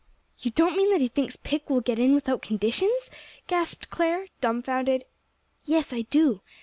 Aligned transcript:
"You 0.39 0.49
don't 0.49 0.75
mean 0.75 0.89
that 0.91 0.99
he 1.01 1.07
thinks 1.09 1.35
Pick 1.35 1.69
will 1.69 1.79
get 1.79 1.99
in 1.99 2.15
without 2.15 2.41
conditions?" 2.41 3.11
gasped 3.45 3.91
Clare, 3.91 4.25
dumfounded. 4.41 5.05
"Yes, 5.67 5.93
I 5.93 6.01
do." 6.09 6.41